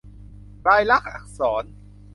[0.67, 1.63] ลายลักษณ์อักษร